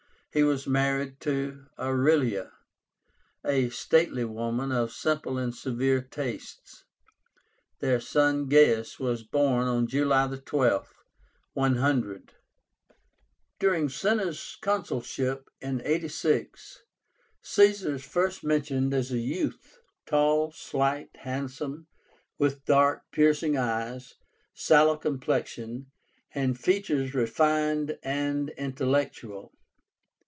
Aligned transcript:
He 0.33 0.43
was 0.43 0.65
married 0.65 1.19
to 1.23 1.65
Aurelia, 1.77 2.53
a 3.45 3.67
stately 3.67 4.23
woman 4.23 4.71
of 4.71 4.93
simple 4.93 5.37
and 5.37 5.53
severe 5.53 6.01
tastes. 6.01 6.85
Their 7.81 7.99
son 7.99 8.47
Gaius 8.47 8.97
was 8.97 9.23
born 9.23 9.67
on 9.67 9.87
July 9.87 10.29
12th, 10.29 10.87
100. 11.51 12.31
During 13.59 13.89
Cinna's 13.89 14.55
consulship 14.61 15.49
(86), 15.61 16.79
Caesar 17.41 17.95
is 17.95 18.05
first 18.05 18.41
mentioned 18.45 18.93
as 18.93 19.11
a 19.11 19.17
youth, 19.17 19.79
tall, 20.05 20.53
slight, 20.53 21.09
handsome, 21.17 21.87
with 22.39 22.63
dark, 22.63 23.01
piercing 23.11 23.57
eyes, 23.57 24.15
sallow 24.53 24.95
complexion, 24.95 25.87
and 26.33 26.57
features 26.57 27.13
refined 27.13 27.97
and 28.01 28.49
intellectual. 28.51 29.51